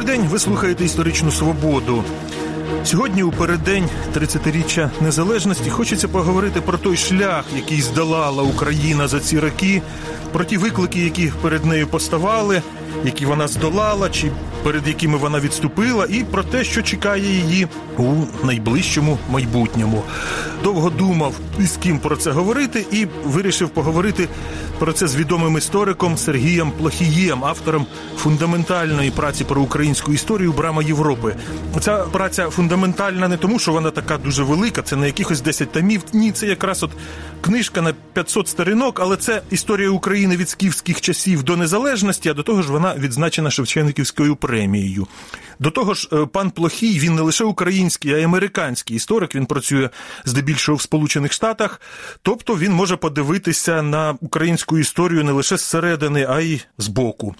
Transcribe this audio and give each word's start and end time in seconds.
Добрий 0.00 0.18
день, 0.18 0.28
ви 0.28 0.38
слухаєте 0.38 0.84
історичну 0.84 1.30
свободу. 1.30 2.04
Сьогодні, 2.84 3.22
у 3.22 3.30
переддень 3.30 3.88
30-річчя 4.16 4.90
незалежності, 5.00 5.70
хочеться 5.70 6.08
поговорити 6.08 6.60
про 6.60 6.78
той 6.78 6.96
шлях, 6.96 7.44
який 7.56 7.80
здолала 7.80 8.42
Україна 8.42 9.08
за 9.08 9.20
ці 9.20 9.38
роки, 9.38 9.82
про 10.32 10.44
ті 10.44 10.56
виклики, 10.56 11.00
які 11.00 11.32
перед 11.42 11.64
нею 11.64 11.86
поставали, 11.86 12.62
які 13.04 13.26
вона 13.26 13.48
здолала, 13.48 14.10
чи 14.10 14.30
перед 14.62 14.88
якими 14.88 15.18
вона 15.18 15.40
відступила, 15.40 16.06
і 16.10 16.24
про 16.24 16.42
те, 16.42 16.64
що 16.64 16.82
чекає 16.82 17.24
її 17.24 17.68
у 17.98 18.14
найближчому 18.44 19.18
майбутньому. 19.30 20.02
Довго 20.64 20.90
думав, 20.90 21.34
із 21.58 21.76
ким 21.82 21.98
про 21.98 22.16
це 22.16 22.30
говорити, 22.30 22.86
і 22.92 23.06
вирішив 23.24 23.68
поговорити 23.68 24.28
про 24.78 24.92
це 24.92 25.08
з 25.08 25.16
відомим 25.16 25.58
істориком 25.58 26.16
Сергієм 26.16 26.70
Плохієм, 26.70 27.44
автором 27.44 27.86
фундаментальної 28.16 29.10
праці 29.10 29.44
про 29.44 29.62
українську 29.62 30.12
історію 30.12 30.52
Брама 30.52 30.82
Європи. 30.82 31.36
Ця 31.80 31.96
праця 31.96 32.50
фундаментальна 32.50 33.28
не 33.28 33.36
тому, 33.36 33.58
що 33.58 33.72
вона 33.72 33.90
така 33.90 34.18
дуже 34.18 34.42
велика, 34.42 34.82
це 34.82 34.96
не 34.96 35.06
якихось 35.06 35.40
10 35.40 35.72
тамів. 35.72 36.02
Ні, 36.12 36.32
це 36.32 36.46
якраз 36.46 36.82
от 36.82 36.90
книжка 37.40 37.82
на 37.82 37.94
500 38.12 38.48
сторінок, 38.48 39.00
але 39.00 39.16
це 39.16 39.42
історія 39.50 39.90
України 39.90 40.36
від 40.36 40.48
скіфських 40.48 41.00
часів 41.00 41.42
до 41.42 41.56
незалежності. 41.56 42.28
А 42.28 42.34
до 42.34 42.42
того 42.42 42.62
ж, 42.62 42.72
вона 42.72 42.94
відзначена 42.94 43.50
Шевченківською 43.50 44.36
премією. 44.36 44.49
До 45.58 45.70
того 45.70 45.94
ж, 45.94 46.08
е, 46.12 46.26
пан 46.26 46.50
Плохій 46.50 46.98
він 46.98 47.14
не 47.14 47.22
лише 47.22 47.44
український, 47.44 48.14
а 48.14 48.18
й 48.18 48.22
американський 48.24 48.96
історик. 48.96 49.34
Він 49.34 49.46
працює 49.46 49.90
здебільшого 50.24 50.76
в 50.76 50.82
Сполучених 50.82 51.32
Штатах, 51.32 51.80
тобто 52.22 52.56
він 52.56 52.72
може 52.72 52.96
подивитися 52.96 53.82
на 53.82 54.16
українську 54.20 54.78
історію 54.78 55.24
не 55.24 55.32
лише 55.32 55.56
зсередини, 55.56 56.26
а 56.28 56.40
й 56.40 56.62
збоку. 56.78 57.34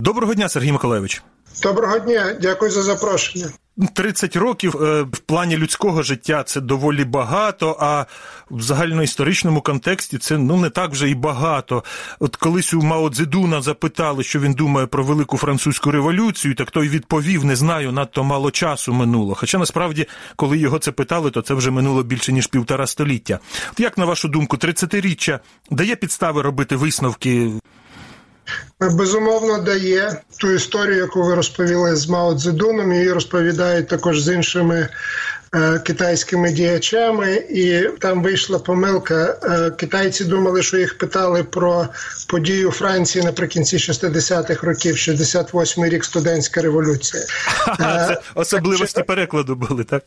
Доброго 0.00 0.34
дня, 0.34 0.48
Сергій 0.48 0.72
Миколаївич. 0.72 1.22
Доброго 1.62 1.98
дня, 1.98 2.36
дякую 2.40 2.70
за 2.70 2.82
запрошення. 2.82 3.46
30 3.86 4.36
років 4.36 4.76
е, 4.82 5.02
в 5.02 5.18
плані 5.18 5.56
людського 5.56 6.02
життя 6.02 6.42
це 6.42 6.60
доволі 6.60 7.04
багато, 7.04 7.76
а 7.80 8.04
в 8.50 8.62
загальноісторичному 8.62 9.60
контексті 9.60 10.18
це 10.18 10.38
ну 10.38 10.56
не 10.56 10.70
так 10.70 10.90
вже 10.90 11.10
і 11.10 11.14
багато. 11.14 11.84
От 12.18 12.36
колись 12.36 12.74
у 12.74 12.82
Мао 12.82 13.10
Цзедуна 13.10 13.62
запитали, 13.62 14.24
що 14.24 14.40
він 14.40 14.52
думає 14.52 14.86
про 14.86 15.04
велику 15.04 15.36
французьку 15.36 15.90
революцію, 15.90 16.54
так 16.54 16.70
той 16.70 16.88
відповів: 16.88 17.44
не 17.44 17.56
знаю, 17.56 17.92
надто 17.92 18.24
мало 18.24 18.50
часу 18.50 18.92
минуло. 18.92 19.34
Хоча 19.34 19.58
насправді, 19.58 20.06
коли 20.36 20.58
його 20.58 20.78
це 20.78 20.92
питали, 20.92 21.30
то 21.30 21.42
це 21.42 21.54
вже 21.54 21.70
минуло 21.70 22.02
більше 22.02 22.32
ніж 22.32 22.46
півтора 22.46 22.86
століття. 22.86 23.38
От 23.72 23.80
як 23.80 23.98
на 23.98 24.04
вашу 24.04 24.28
думку, 24.28 24.56
30-річчя 24.56 25.38
дає 25.70 25.96
підстави 25.96 26.42
робити 26.42 26.76
висновки? 26.76 27.52
Безумовно, 28.80 29.58
дає 29.58 30.22
ту 30.40 30.52
історію, 30.52 30.96
яку 30.96 31.22
ви 31.22 31.34
розповіли 31.34 31.96
з 31.96 32.08
Мао 32.08 32.34
Цзедуном, 32.34 32.92
її 32.92 33.12
розповідають 33.12 33.88
також 33.88 34.22
з 34.22 34.34
іншими 34.34 34.88
китайськими 35.84 36.52
діячами, 36.52 37.34
і 37.34 37.82
там 37.98 38.22
вийшла 38.22 38.58
помилка. 38.58 39.38
Е, 39.42 39.70
китайці 39.70 40.24
думали, 40.24 40.62
що 40.62 40.78
їх 40.78 40.98
питали 40.98 41.44
про 41.44 41.88
подію 42.28 42.70
Франції 42.70 43.24
наприкінці 43.24 43.76
60-х 43.76 44.66
років, 44.66 44.94
68-й 44.94 45.88
рік 45.88 46.04
студентська 46.04 46.62
революція. 46.62 47.22
Це 47.78 48.20
особливості 48.34 48.94
так, 48.94 49.06
перекладу 49.06 49.54
були, 49.54 49.84
так? 49.84 50.02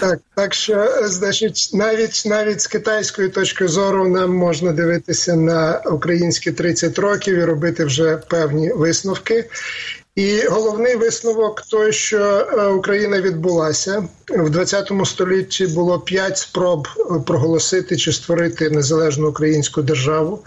Так, 0.00 0.18
так 0.34 0.54
що, 0.54 0.88
значить, 1.04 1.70
навіть 1.72 2.22
навіть 2.26 2.60
з 2.60 2.66
китайської 2.66 3.28
точки 3.28 3.68
зору 3.68 4.08
нам 4.08 4.36
можна 4.36 4.72
дивитися 4.72 5.36
на 5.36 5.78
українські 5.78 6.52
30 6.52 6.98
років 6.98 7.36
і 7.36 7.44
робити 7.44 7.84
вже 7.84 8.16
певні 8.16 8.72
висновки. 8.72 9.44
І 10.16 10.42
головний 10.42 10.96
висновок 10.96 11.62
той, 11.62 11.92
що 11.92 12.18
е, 12.18 12.66
Україна 12.66 13.20
відбулася 13.20 14.08
в 14.28 14.50
20 14.50 14.92
столітті. 15.04 15.66
Було 15.66 16.00
п'ять 16.00 16.38
спроб 16.38 16.88
е, 16.98 17.02
проголосити 17.26 17.96
чи 17.96 18.12
створити 18.12 18.70
незалежну 18.70 19.28
українську 19.28 19.82
державу. 19.82 20.44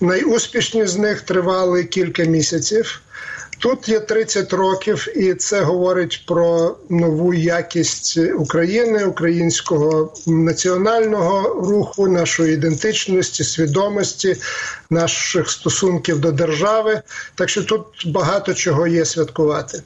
Найуспішні 0.00 0.86
з 0.86 0.96
них 0.96 1.20
тривали 1.20 1.84
кілька 1.84 2.24
місяців. 2.24 3.00
Тут 3.58 3.88
є 3.88 4.00
30 4.00 4.52
років, 4.52 5.08
і 5.16 5.34
це 5.34 5.60
говорить 5.62 6.24
про 6.26 6.76
нову 6.88 7.34
якість 7.34 8.18
України, 8.18 9.04
українського 9.04 10.14
національного 10.26 11.48
руху, 11.48 12.08
нашої 12.08 12.54
ідентичності, 12.54 13.44
свідомості, 13.44 14.36
наших 14.90 15.50
стосунків 15.50 16.20
до 16.20 16.32
держави. 16.32 17.02
Так 17.34 17.48
що 17.48 17.62
тут 17.62 17.84
багато 18.06 18.54
чого 18.54 18.86
є 18.86 19.04
святкувати 19.04 19.82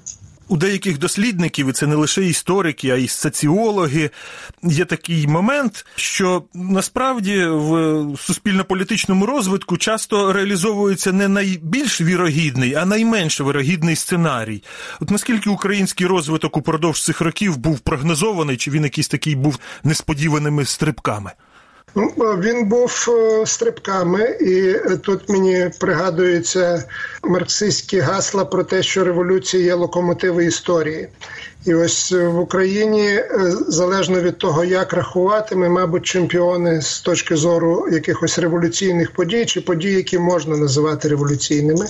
у 0.52 0.56
деяких 0.56 0.98
дослідників, 0.98 1.68
і 1.68 1.72
це 1.72 1.86
не 1.86 1.94
лише 1.94 2.24
історики, 2.24 2.90
а 2.90 2.96
й 2.96 3.08
соціологи, 3.08 4.10
є 4.62 4.84
такий 4.84 5.26
момент, 5.26 5.86
що 5.96 6.42
насправді 6.54 7.44
в 7.46 8.16
суспільно-політичному 8.18 9.26
розвитку 9.26 9.76
часто 9.76 10.32
реалізовується 10.32 11.12
не 11.12 11.28
найбільш 11.28 12.00
вірогідний, 12.00 12.74
а 12.74 12.84
найменш 12.84 13.41
вірогідний 13.41 13.96
сценарій. 13.96 14.62
От 15.00 15.10
наскільки 15.10 15.50
український 15.50 16.06
розвиток 16.06 16.56
упродовж 16.56 17.04
цих 17.04 17.20
років 17.20 17.56
був 17.56 17.80
прогнозований, 17.80 18.56
чи 18.56 18.70
він 18.70 18.84
якийсь 18.84 19.08
такий 19.08 19.34
був 19.34 19.58
несподіваними 19.84 20.64
стрибками? 20.64 21.32
Ну, 21.94 22.06
він 22.16 22.69
був 22.69 23.06
е, 23.09 23.47
стрибками, 23.47 24.37
і 24.41 24.75
тут 24.98 25.28
мені 25.28 25.70
пригадуються 25.81 26.84
марксистські 27.22 28.00
гасла 28.00 28.44
про 28.44 28.65
те, 28.65 28.82
що 28.82 29.04
революція 29.04 29.65
є 29.65 29.75
локомотиви 29.75 30.44
історії. 30.44 31.09
І 31.64 31.74
ось 31.74 32.12
в 32.12 32.38
Україні 32.38 33.08
е, 33.08 33.28
залежно 33.68 34.20
від 34.20 34.38
того, 34.38 34.64
як 34.64 34.92
рахувати, 34.92 35.56
ми, 35.56 35.68
мабуть, 35.68 36.06
чемпіони 36.06 36.82
з 36.82 37.00
точки 37.00 37.36
зору 37.36 37.88
якихось 37.92 38.38
революційних 38.38 39.12
подій 39.12 39.44
чи 39.46 39.60
подій, 39.60 39.92
які 39.92 40.18
можна 40.18 40.56
називати 40.56 41.08
революційними. 41.08 41.86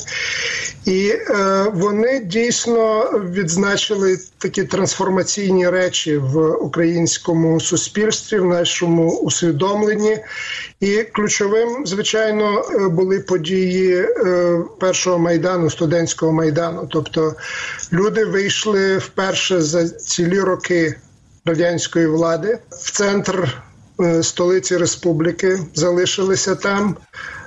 І 0.85 1.09
е, 1.09 1.67
вони 1.75 2.21
дійсно 2.21 3.05
відзначили 3.33 4.19
такі 4.39 4.65
трансформаційні 4.65 5.69
речі 5.69 6.17
в 6.17 6.51
українському 6.51 7.61
суспільстві, 7.61 8.39
в 8.39 8.45
нашому 8.45 9.19
усвідомленні. 9.19 10.19
І 10.83 11.03
ключовим, 11.13 11.87
звичайно, 11.87 12.65
е, 12.75 12.89
були 12.89 13.21
події 13.21 13.97
е, 13.97 14.59
першого 14.81 15.19
майдану, 15.19 15.71
студентського 15.71 16.33
майдану. 16.33 16.89
Тобто 16.91 17.35
люди 17.93 18.25
вийшли 18.25 18.99
вперше 18.99 19.61
за 19.61 19.89
цілі 19.89 20.41
роки 20.41 20.95
радянської 21.45 22.07
влади 22.07 22.59
в 22.71 22.91
центр 22.91 23.63
е, 24.01 24.23
столиці 24.23 24.77
республіки, 24.77 25.59
залишилися 25.75 26.55
там, 26.55 26.97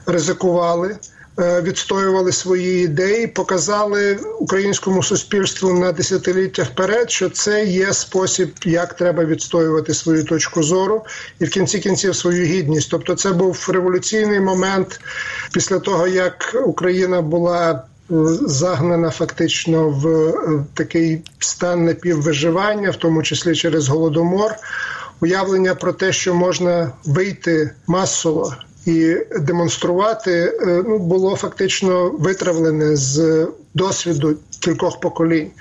ризикували. 0.05 0.97
Е, 1.39 1.61
відстоювали 1.61 2.31
свої 2.31 2.83
ідеї, 2.83 3.27
показали 3.27 4.19
українському 4.39 5.03
суспільству 5.03 5.73
на 5.73 5.91
десятиліття 5.91 6.63
вперед, 6.63 7.11
що 7.11 7.29
це 7.29 7.65
є 7.65 7.93
спосіб, 7.93 8.51
як 8.65 8.93
треба 8.93 9.25
відстоювати 9.25 9.93
свою 9.93 10.23
точку 10.23 10.63
зору, 10.63 11.05
і 11.39 11.45
в 11.45 11.49
кінці 11.49 11.79
кінців 11.79 12.15
свою 12.15 12.45
гідність. 12.45 12.91
Тобто, 12.91 13.15
це 13.15 13.31
був 13.31 13.67
революційний 13.73 14.39
момент 14.39 14.99
після 15.53 15.79
того, 15.79 16.07
як 16.07 16.55
Україна 16.65 17.21
була 17.21 17.83
загнана 18.41 19.09
фактично 19.09 19.89
в 19.89 20.33
такий 20.73 21.21
стан 21.39 21.85
напіввиживання, 21.85 22.89
в 22.89 22.95
тому 22.95 23.23
числі 23.23 23.55
через 23.55 23.87
голодомор, 23.87 24.51
уявлення 25.19 25.75
про 25.75 25.93
те, 25.93 26.13
що 26.13 26.35
можна 26.35 26.91
вийти 27.05 27.71
масово. 27.87 28.53
І 28.85 29.17
демонструвати 29.39 30.31
е, 30.31 30.83
ну 30.87 30.99
було 30.99 31.35
фактично 31.35 32.09
витравлене 32.09 32.95
з 32.95 33.47
досвіду 33.73 34.35
кількох 34.59 34.99
поколінь. 34.99 35.51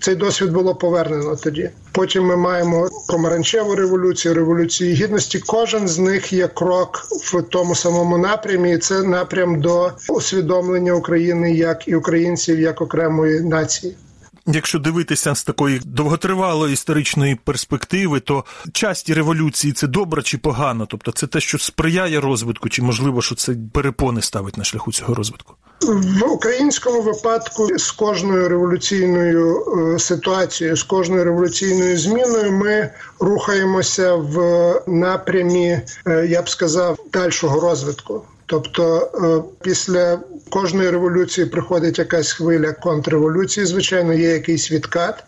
Цей 0.00 0.14
досвід 0.14 0.52
було 0.52 0.74
повернено 0.74 1.36
тоді. 1.36 1.70
Потім 1.92 2.24
ми 2.24 2.36
маємо 2.36 2.88
помаранчеву 3.08 3.74
революцію, 3.74 4.34
революцію 4.34 4.94
гідності. 4.94 5.38
Кожен 5.38 5.88
з 5.88 5.98
них 5.98 6.32
є 6.32 6.48
крок 6.48 7.02
в 7.10 7.42
тому 7.42 7.74
самому 7.74 8.18
напрямі. 8.18 8.72
і 8.74 8.78
Це 8.78 9.02
напрям 9.02 9.60
до 9.60 9.92
усвідомлення 10.08 10.92
України 10.92 11.54
як 11.54 11.88
і 11.88 11.94
українців 11.94 12.60
як 12.60 12.80
окремої 12.80 13.40
нації. 13.40 13.96
Якщо 14.46 14.78
дивитися 14.78 15.34
з 15.34 15.44
такої 15.44 15.80
довготривалої 15.84 16.72
історичної 16.72 17.34
перспективи, 17.34 18.20
то 18.20 18.44
часті 18.72 19.14
революції 19.14 19.72
це 19.72 19.86
добре 19.86 20.22
чи 20.22 20.38
погано? 20.38 20.86
Тобто 20.86 21.12
це 21.12 21.26
те, 21.26 21.40
що 21.40 21.58
сприяє 21.58 22.20
розвитку, 22.20 22.68
чи 22.68 22.82
можливо, 22.82 23.22
що 23.22 23.34
це 23.34 23.56
перепони 23.72 24.22
ставить 24.22 24.56
на 24.56 24.64
шляху 24.64 24.92
цього 24.92 25.14
розвитку? 25.14 25.54
В 25.80 26.32
українському 26.32 27.02
випадку 27.02 27.78
з 27.78 27.90
кожною 27.90 28.48
революційною 28.48 29.64
е, 29.94 29.98
ситуацією, 29.98 30.76
з 30.76 30.82
кожною 30.82 31.24
революційною 31.24 31.98
зміною, 31.98 32.52
ми 32.52 32.90
рухаємося 33.20 34.14
в 34.14 34.38
напрямі, 34.86 35.80
е, 36.06 36.26
я 36.26 36.42
б 36.42 36.48
сказав, 36.48 36.98
дальшого 37.12 37.60
розвитку. 37.60 38.22
Тобто, 38.46 39.10
е, 39.14 39.42
після 39.62 40.18
кожної 40.54 40.90
революції 40.90 41.46
приходить 41.46 41.98
якась 41.98 42.32
хвиля 42.32 42.72
контрреволюції. 42.72 43.66
Звичайно, 43.66 44.12
є 44.12 44.30
якийсь 44.30 44.72
відкат, 44.72 45.24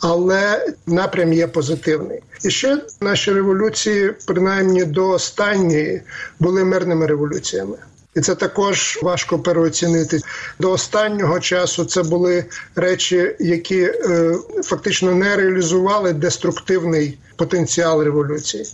але 0.00 0.66
напрям 0.86 1.32
є 1.32 1.46
позитивний. 1.46 2.20
І 2.44 2.50
ще 2.50 2.78
наші 3.00 3.32
революції, 3.32 4.12
принаймні 4.26 4.84
до 4.84 5.08
останньої, 5.08 6.02
були 6.40 6.64
мирними 6.64 7.06
революціями. 7.06 7.76
І 8.14 8.20
це 8.20 8.34
також 8.34 8.98
важко 9.02 9.38
переоцінити 9.38 10.20
до 10.58 10.70
останнього 10.70 11.40
часу. 11.40 11.84
Це 11.84 12.02
були 12.02 12.44
речі, 12.76 13.36
які 13.38 13.80
е, 13.82 14.36
фактично 14.62 15.14
не 15.14 15.36
реалізували 15.36 16.12
деструктивний 16.12 17.18
потенціал 17.36 18.02
революції 18.02 18.64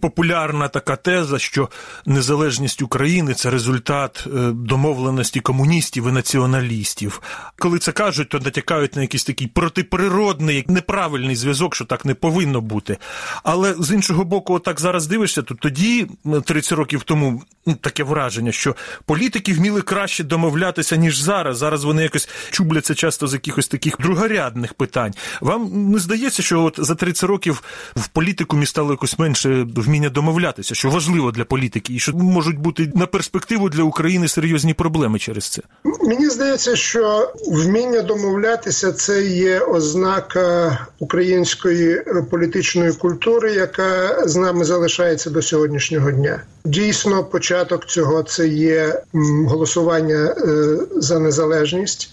популярна 0.00 0.68
така 0.68 0.96
теза, 0.96 1.38
що 1.38 1.68
незалежність 2.06 2.82
України 2.82 3.34
це 3.34 3.50
результат 3.50 4.24
е, 4.26 4.30
домовленості 4.52 5.40
комуністів 5.40 6.08
і 6.08 6.12
націоналістів. 6.12 7.22
Коли 7.58 7.78
це 7.78 7.92
кажуть, 7.92 8.28
то 8.28 8.38
натякають 8.38 8.96
на 8.96 9.02
якийсь 9.02 9.24
такий 9.24 9.46
протиприродний, 9.46 10.64
неправильний 10.68 11.36
зв'язок, 11.36 11.74
що 11.74 11.84
так 11.84 12.04
не 12.04 12.14
повинно 12.14 12.60
бути. 12.60 12.96
Але 13.42 13.74
з 13.78 13.92
іншого 13.92 14.24
боку, 14.24 14.58
так 14.58 14.80
зараз 14.80 15.06
дивишся, 15.06 15.42
то 15.42 15.54
тоді, 15.54 16.06
30 16.44 16.72
років 16.72 17.02
тому, 17.02 17.42
таке 17.80 18.04
враження, 18.04 18.52
що 18.52 18.76
політики 19.06 19.52
вміли 19.52 19.82
краще 19.82 20.24
домовлятися, 20.24 20.96
ніж 20.96 21.18
зараз. 21.18 21.58
Зараз 21.58 21.84
вони 21.84 22.02
якось 22.02 22.28
чубляться 22.50 22.94
часто 22.94 23.26
з 23.26 23.32
якихось 23.32 23.68
таких 23.68 23.96
другорядних 24.00 24.74
питань. 24.74 25.14
Вам 25.40 25.90
не 25.92 25.98
здається, 25.98 26.42
що 26.42 26.62
от 26.62 26.74
за 26.78 26.94
30 26.94 27.30
років 27.30 27.62
в 27.96 28.08
політику 28.08 28.56
стало 28.68 28.90
якось 28.90 29.18
менше 29.18 29.66
вміння 29.76 30.10
домовлятися, 30.10 30.74
що 30.74 30.90
важливо 30.90 31.30
для 31.30 31.44
політики, 31.44 31.94
і 31.94 31.98
що 31.98 32.12
можуть 32.12 32.58
бути 32.58 32.92
на 32.94 33.06
перспективу 33.06 33.68
для 33.68 33.82
України 33.82 34.28
серйозні 34.28 34.74
проблеми 34.74 35.18
через 35.18 35.48
це. 35.48 35.62
Мені 36.02 36.28
здається, 36.28 36.76
що 36.76 37.32
вміння 37.46 38.02
домовлятися 38.02 38.92
це 38.92 39.22
є 39.22 39.60
ознака 39.60 40.78
української 40.98 42.02
політичної 42.30 42.92
культури, 42.92 43.52
яка 43.52 44.22
з 44.28 44.36
нами 44.36 44.64
залишається 44.64 45.30
до 45.30 45.42
сьогоднішнього 45.42 46.10
дня. 46.10 46.42
Дійсно, 46.64 47.24
початок 47.24 47.86
цього 47.86 48.22
це 48.22 48.48
є 48.48 49.02
голосування 49.46 50.34
е, 50.38 50.76
за 50.96 51.18
незалежність. 51.18 52.10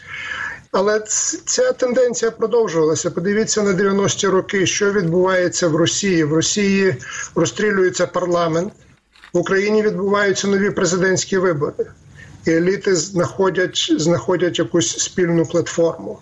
Але 0.77 0.99
ця 1.45 1.71
тенденція 1.71 2.31
продовжувалася. 2.31 3.11
Подивіться 3.11 3.63
на 3.63 3.71
90-ті 3.71 4.27
роки, 4.27 4.65
що 4.65 4.91
відбувається 4.91 5.67
в 5.67 5.75
Росії. 5.75 6.23
В 6.23 6.33
Росії 6.33 6.95
розстрілюється 7.35 8.07
парламент, 8.07 8.73
в 9.33 9.37
Україні 9.37 9.81
відбуваються 9.81 10.47
нові 10.47 10.71
президентські 10.71 11.37
вибори, 11.37 11.85
і 12.45 12.51
еліти 12.51 12.95
знаходять, 12.95 13.93
знаходять 13.97 14.59
якусь 14.59 14.99
спільну 14.99 15.45
платформу. 15.45 16.19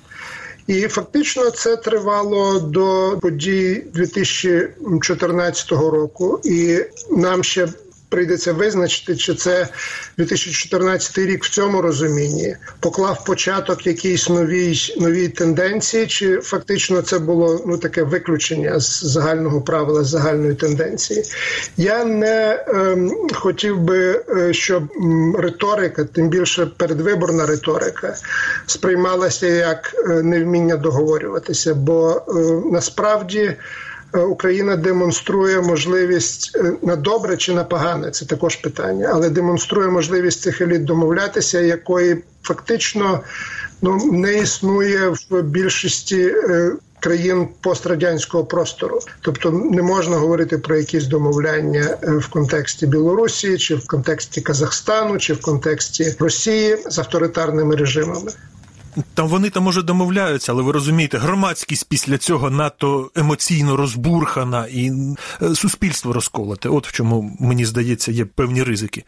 І 0.67 0.87
фактично 0.87 1.49
це 1.49 1.75
тривало 1.75 2.59
до 2.59 3.17
подій 3.21 3.83
2014 3.93 5.71
року, 5.71 6.39
і 6.43 6.79
нам 7.11 7.43
ще 7.43 7.67
прийдеться 8.13 8.53
визначити, 8.53 9.15
чи 9.15 9.35
це 9.35 9.67
2014 10.17 11.17
рік 11.17 11.43
в 11.43 11.49
цьому 11.49 11.81
розумінні 11.81 12.55
поклав 12.79 13.25
початок 13.25 13.87
якійсь 13.87 14.29
новій 14.29 14.77
новій 14.99 15.27
тенденції, 15.27 16.07
чи 16.07 16.37
фактично 16.37 17.01
це 17.01 17.19
було 17.19 17.63
ну 17.67 17.77
таке 17.77 18.03
виключення 18.03 18.79
з 18.79 19.03
загального 19.03 19.61
правила 19.61 20.03
з 20.03 20.07
загальної 20.07 20.55
тенденції. 20.55 21.23
Я 21.77 22.05
не 22.05 22.65
ем, 22.67 23.11
хотів 23.33 23.79
би, 23.79 24.23
е, 24.37 24.53
щоб 24.53 24.83
риторика, 25.37 26.03
тим 26.03 26.29
більше 26.29 26.65
передвиборна 26.65 27.45
риторика, 27.45 28.15
сприймалася 28.65 29.47
як 29.47 29.95
е, 30.09 30.23
невміння 30.23 30.77
договорюватися, 30.77 31.75
бо 31.75 32.21
е, 32.27 32.31
насправді. 32.71 33.55
Е, 34.13 34.19
Україна 34.19 34.75
демонструє 34.75 35.61
можливість 35.61 36.51
е, 36.55 36.73
на 36.81 36.95
добре 36.95 37.37
чи 37.37 37.53
на 37.53 37.63
погане, 37.63 38.11
це 38.11 38.25
також 38.25 38.55
питання, 38.55 39.09
але 39.13 39.29
демонструє 39.29 39.87
можливість 39.87 40.41
цих 40.41 40.61
еліт 40.61 40.83
домовлятися, 40.83 41.59
якої 41.59 42.23
фактично 42.43 43.21
ну 43.81 44.11
не 44.11 44.33
існує 44.33 45.09
в 45.29 45.41
більшості. 45.41 46.35
Е, 46.49 46.71
країн 46.99 47.47
пострадянського 47.61 48.45
простору, 48.45 48.99
тобто 49.21 49.51
не 49.51 49.81
можна 49.81 50.17
говорити 50.17 50.57
про 50.57 50.75
якісь 50.75 51.05
домовляння 51.05 51.97
в 52.01 52.27
контексті 52.29 52.87
Білорусі, 52.87 53.57
чи 53.57 53.75
в 53.75 53.87
контексті 53.87 54.41
Казахстану, 54.41 55.17
чи 55.17 55.33
в 55.33 55.41
контексті 55.41 56.15
Росії 56.19 56.77
з 56.89 56.99
авторитарними 56.99 57.75
режимами. 57.75 58.31
Там 59.13 59.27
вони 59.27 59.49
там 59.49 59.63
може 59.63 59.81
домовляються, 59.81 60.51
але 60.51 60.63
ви 60.63 60.71
розумієте, 60.71 61.17
громадськість 61.17 61.89
після 61.89 62.17
цього 62.17 62.49
надто 62.49 63.11
емоційно 63.15 63.77
розбурхана 63.77 64.67
і 64.67 64.91
е, 65.41 65.55
суспільство 65.55 66.13
розколоте. 66.13 66.69
От 66.69 66.87
в 66.87 66.91
чому 66.91 67.37
мені 67.39 67.65
здається 67.65 68.11
є 68.11 68.25
певні 68.25 68.63
ризики. 68.63 69.03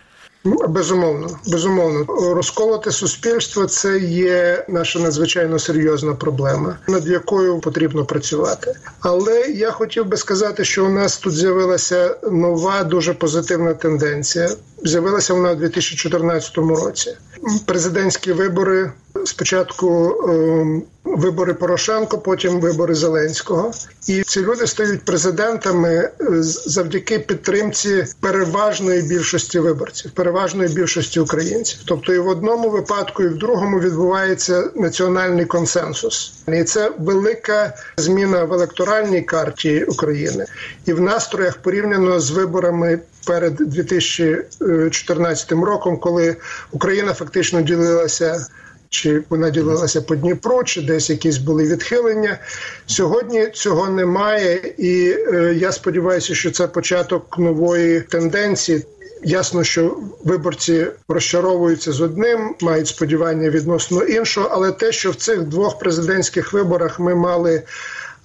Безумовно, 0.69 1.27
безумовно, 1.47 2.05
розколоте 2.33 2.91
суспільство 2.91 3.65
це 3.65 3.99
є 3.99 4.65
наша 4.69 4.99
надзвичайно 4.99 5.59
серйозна 5.59 6.13
проблема, 6.13 6.77
над 6.87 7.07
якою 7.07 7.59
потрібно 7.59 8.05
працювати. 8.05 8.73
Але 8.99 9.41
я 9.41 9.71
хотів 9.71 10.05
би 10.05 10.17
сказати, 10.17 10.65
що 10.65 10.85
у 10.85 10.89
нас 10.89 11.17
тут 11.17 11.33
з'явилася 11.33 12.17
нова 12.31 12.83
дуже 12.83 13.13
позитивна 13.13 13.73
тенденція. 13.73 14.49
З'явилася 14.83 15.33
вона 15.33 15.51
у 15.51 15.55
2014 15.55 16.57
році. 16.57 17.17
Президентські 17.65 18.31
вибори 18.31 18.91
спочатку 19.25 20.15
ем, 20.29 20.83
вибори 21.03 21.53
Порошенко, 21.53 22.17
потім 22.17 22.59
вибори 22.59 22.95
Зеленського, 22.95 23.71
і 24.07 24.21
ці 24.21 24.41
люди 24.41 24.67
стають 24.67 25.01
президентами 25.01 25.89
е, 25.89 26.11
завдяки 26.43 27.19
підтримці 27.19 28.05
переважної 28.19 29.01
більшості 29.01 29.59
виборців, 29.59 30.11
переважної 30.11 30.69
більшості 30.69 31.19
українців. 31.19 31.79
Тобто, 31.85 32.13
і 32.13 32.19
в 32.19 32.27
одному 32.27 32.69
випадку, 32.69 33.23
і 33.23 33.27
в 33.27 33.37
другому 33.37 33.79
відбувається 33.79 34.69
національний 34.75 35.45
консенсус, 35.45 36.33
і 36.47 36.63
це 36.63 36.91
велика 36.99 37.73
зміна 37.97 38.43
в 38.43 38.53
електоральній 38.53 39.21
карті 39.21 39.83
України 39.83 40.45
і 40.85 40.93
в 40.93 41.01
настроях 41.01 41.57
порівняно 41.57 42.19
з 42.19 42.31
виборами. 42.31 42.99
Перед 43.25 43.55
2014 43.55 45.51
роком, 45.51 45.97
коли 45.97 46.35
Україна 46.71 47.13
фактично 47.13 47.61
ділилася 47.61 48.45
чи 48.89 49.23
вона 49.29 49.49
ділилася 49.49 50.01
по 50.01 50.15
Дніпру, 50.15 50.63
чи 50.63 50.81
десь 50.81 51.09
якісь 51.09 51.37
були 51.37 51.63
відхилення. 51.63 52.37
Сьогодні 52.85 53.47
цього 53.47 53.89
немає, 53.89 54.73
і 54.77 55.17
е, 55.33 55.55
я 55.57 55.71
сподіваюся, 55.71 56.35
що 56.35 56.51
це 56.51 56.67
початок 56.67 57.37
нової 57.37 58.01
тенденції. 58.01 58.85
Ясно, 59.23 59.63
що 59.63 59.97
виборці 60.23 60.87
розчаровуються 61.07 61.91
з 61.91 62.01
одним, 62.01 62.55
мають 62.61 62.87
сподівання 62.87 63.49
відносно 63.49 64.03
іншого, 64.03 64.49
але 64.51 64.71
те, 64.71 64.91
що 64.91 65.11
в 65.11 65.15
цих 65.15 65.41
двох 65.41 65.79
президентських 65.79 66.53
виборах 66.53 66.99
ми 66.99 67.15
мали 67.15 67.63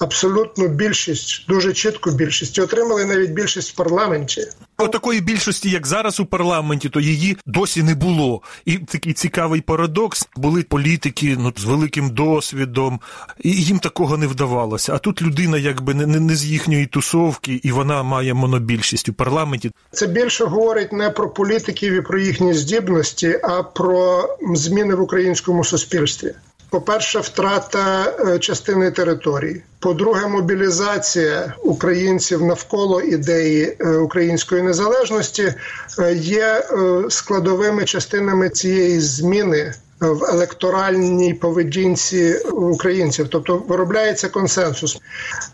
абсолютну 0.01 0.69
більшість, 0.69 1.45
дуже 1.49 1.73
чітку 1.73 2.11
більшість, 2.11 2.59
і 2.59 2.61
отримали 2.61 3.05
навіть 3.05 3.31
більшість 3.31 3.73
в 3.73 3.75
парламенті. 3.75 4.47
Такої 4.93 5.21
більшості, 5.21 5.71
як 5.71 5.87
зараз 5.87 6.21
у 6.21 6.27
парламенті, 6.27 6.89
то 6.89 7.01
її 7.01 7.37
досі 7.47 7.83
не 7.83 7.95
було. 7.95 8.43
І 8.65 8.79
такий 8.79 9.13
цікавий 9.13 9.61
парадокс 9.61 10.29
були 10.37 10.63
політики 10.63 11.37
ну 11.39 11.53
з 11.57 11.65
великим 11.65 12.11
досвідом, 12.11 13.01
і 13.41 13.51
їм 13.51 13.79
такого 13.79 14.17
не 14.17 14.27
вдавалося. 14.27 14.95
А 14.95 14.99
тут 14.99 15.23
людина, 15.23 15.59
якби 15.59 15.95
не, 15.95 16.07
не 16.07 16.37
з 16.37 16.45
їхньої 16.45 16.87
тусовки, 16.87 17.61
і 17.63 17.73
вона 17.73 18.03
має 18.03 18.35
монобільшість 18.35 19.09
у 19.09 19.13
парламенті. 19.13 19.71
Це 19.93 20.07
більше 20.07 20.45
говорить 20.45 20.93
не 20.93 21.11
про 21.11 21.31
політиків 21.31 21.93
і 21.93 22.01
про 22.01 22.19
їхні 22.19 22.55
здібності, 22.55 23.41
а 23.43 23.63
про 23.63 24.29
зміни 24.55 24.95
в 24.95 25.01
українському 25.01 25.65
суспільстві. 25.65 26.35
По-перше, 26.71 27.21
втрата 27.21 28.15
е, 28.21 28.39
частини 28.39 28.91
території. 28.91 29.63
По-друге, 29.79 30.27
мобілізація 30.27 31.55
українців 31.63 32.45
навколо 32.45 33.01
ідеї 33.01 33.77
е, 33.81 33.97
української 33.97 34.63
незалежності 34.63 35.55
е, 35.99 36.15
є 36.15 36.65
складовими 37.09 37.85
частинами 37.85 38.49
цієї 38.49 39.01
зміни 39.01 39.75
в 40.01 40.25
електоральній 40.25 41.35
поведінці 41.35 42.35
українців, 42.53 43.27
тобто 43.31 43.63
виробляється 43.69 44.29
консенсус. 44.29 44.99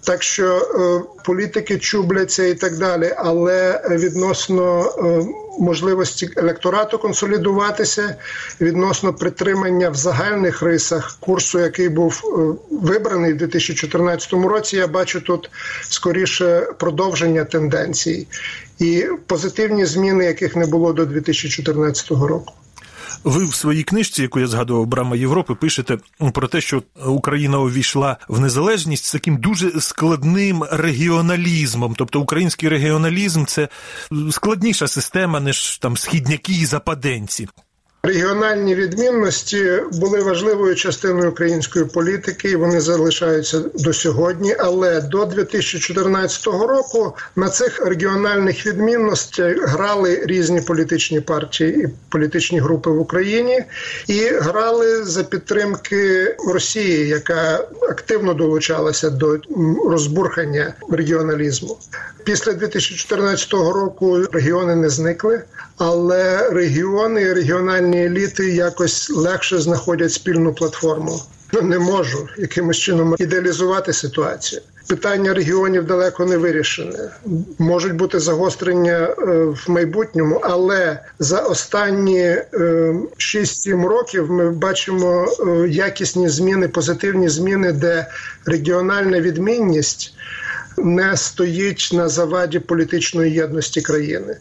Так 0.04 0.23
що 0.23 0.68
політики 1.25 1.78
чубляться 1.78 2.44
і 2.44 2.54
так 2.54 2.78
далі, 2.78 3.14
але 3.16 3.82
відносно 3.90 4.92
можливості 5.58 6.30
електорату 6.36 6.98
консолідуватися, 6.98 8.16
відносно 8.60 9.14
притримання 9.14 9.90
в 9.90 9.94
загальних 9.94 10.62
рисах 10.62 11.16
курсу, 11.20 11.58
який 11.58 11.88
був 11.88 12.22
е, 12.25 12.38
вибраний 12.70 13.32
в 13.32 13.36
2014 13.36 14.32
році, 14.32 14.76
я 14.76 14.86
бачу 14.86 15.20
тут 15.20 15.50
скоріше 15.82 16.68
продовження 16.78 17.44
тенденцій 17.44 18.26
і 18.78 19.06
позитивні 19.26 19.86
зміни, 19.86 20.25
яких 20.25 20.56
не 20.56 20.66
було 20.66 20.92
до 20.92 21.06
2014 21.06 22.10
року. 22.10 22.52
Ви 23.26 23.45
в 23.45 23.54
своїй 23.54 23.83
книжці, 23.83 24.23
яку 24.23 24.40
я 24.40 24.47
згадував 24.47 24.87
Брама 24.87 25.16
Європи, 25.16 25.54
пишете 25.54 25.99
про 26.33 26.49
те, 26.49 26.61
що 26.61 26.83
Україна 27.06 27.59
увійшла 27.59 28.16
в 28.28 28.40
незалежність 28.40 29.04
з 29.04 29.12
таким 29.12 29.37
дуже 29.37 29.80
складним 29.80 30.64
регіоналізмом. 30.71 31.95
Тобто 31.99 32.21
український 32.21 32.68
регіоналізм 32.68 33.45
це 33.45 33.68
складніша 34.30 34.88
система, 34.88 35.40
ніж 35.40 35.78
там 35.78 35.97
східняки 35.97 36.52
і 36.52 36.66
западенці. 36.66 37.49
Регіональні 38.06 38.75
відмінності 38.75 39.82
були 39.92 40.20
важливою 40.20 40.75
частиною 40.75 41.30
української 41.30 41.84
політики, 41.84 42.50
і 42.50 42.56
вони 42.56 42.80
залишаються 42.80 43.60
до 43.75 43.92
сьогодні. 43.92 44.56
Але 44.58 45.00
до 45.00 45.25
2014 45.25 46.46
року 46.46 47.14
на 47.36 47.48
цих 47.48 47.86
регіональних 47.86 48.66
відмінностях 48.66 49.56
грали 49.58 50.22
різні 50.26 50.60
політичні 50.60 51.20
партії 51.20 51.82
і 51.84 51.88
політичні 52.08 52.60
групи 52.60 52.90
в 52.90 53.00
Україні, 53.00 53.64
і 54.06 54.20
грали 54.25 55.04
за 55.04 55.25
підтримки 55.25 56.34
Росії, 56.48 57.08
яка 57.08 57.68
активно 57.88 58.34
долучалася 58.34 59.10
до 59.10 59.38
розбурхання 59.84 60.75
регіоналізму. 60.90 61.78
Після 62.25 62.52
2014 62.52 63.52
року 63.52 64.22
регіони 64.32 64.76
не 64.76 64.88
зникли, 64.88 65.42
але 65.78 66.50
регіони 66.50 67.23
і 67.23 67.33
регіональні 67.33 68.06
еліти 68.06 68.50
якось 68.54 69.11
легше 69.11 69.59
знаходять 69.59 70.12
спільну 70.12 70.54
платформу. 70.54 71.21
Ну, 71.52 71.62
не 71.62 71.78
можу 71.78 72.28
якимось 72.38 72.76
чином 72.76 73.16
ідеалізувати 73.18 73.92
ситуацію. 73.92 74.62
Питання 74.88 75.35
регіонів 75.35 75.87
далеко 75.87 76.25
не 76.25 76.37
вирішене. 76.37 77.11
Можуть 77.59 77.95
бути 77.95 78.21
загострення 78.21 78.92
е, 78.92 79.14
в 79.45 79.64
майбутньому, 79.68 80.40
але 80.42 81.00
за 81.18 81.40
останні 81.40 82.37
6-7 82.52 83.85
е, 83.85 83.88
років 83.88 84.30
ми 84.30 84.50
бачимо 84.50 85.26
е, 85.26 85.68
якісні 85.68 86.28
зміни, 86.28 86.68
позитивні 86.68 87.28
зміни, 87.28 87.73
де 87.73 88.06
регіональна 88.47 89.21
відмінність 89.21 90.15
не 90.78 91.16
стоїть 91.16 91.90
на 91.92 92.09
заваді 92.09 92.59
політичної 92.59 93.33
єдності 93.33 93.80
країни, 93.80 94.37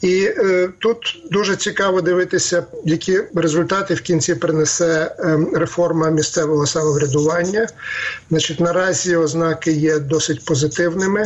і 0.00 0.24
е, 0.24 0.68
тут 0.78 1.22
дуже 1.30 1.56
цікаво 1.56 2.00
дивитися, 2.00 2.66
які 2.84 3.20
результати 3.34 3.94
в 3.94 4.00
кінці 4.00 4.34
принесе 4.34 5.16
е, 5.18 5.38
реформа 5.54 6.10
місцевого 6.10 6.66
самоврядування. 6.66 7.66
Значить, 8.30 8.60
наразі 8.60 9.16
ознаки 9.16 9.72
є 9.72 9.98
досить 9.98 10.44
позитивними, 10.44 11.24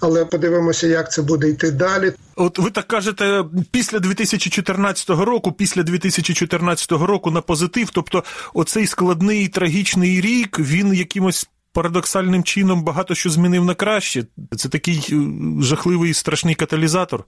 але 0.00 0.24
подивимося, 0.24 0.86
як 0.86 1.12
це 1.12 1.22
буде 1.22 1.48
йти 1.48 1.70
далі. 1.70 2.12
От 2.36 2.58
ви 2.58 2.70
так 2.70 2.86
кажете, 2.86 3.44
після 3.70 3.98
2014 3.98 5.10
року, 5.10 5.52
після 5.52 5.82
2014 5.82 6.92
року 6.92 7.30
на 7.30 7.40
позитив, 7.40 7.90
тобто 7.92 8.24
оцей 8.54 8.86
складний 8.86 9.48
трагічний 9.48 10.20
рік, 10.20 10.58
він 10.58 10.94
якимось 10.94 11.48
парадоксальним 11.74 12.44
чином 12.44 12.84
багато 12.84 13.14
що 13.14 13.30
змінив 13.30 13.64
на 13.64 13.74
краще. 13.74 14.24
Це 14.56 14.68
такий 14.68 15.08
е, 15.12 15.16
жахливий 15.62 16.14
страшний 16.14 16.54
каталізатор. 16.54 17.24